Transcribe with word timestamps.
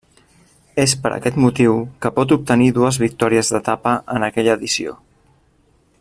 És 0.83 0.95
per 1.03 1.11
aquest 1.17 1.37
motiu 1.43 1.75
que 2.05 2.11
pot 2.15 2.33
obtenir 2.37 2.71
dues 2.79 2.99
victòries 3.05 3.55
d'etapa 3.57 3.95
en 4.17 4.29
aquella 4.29 4.59
edició. 4.61 4.97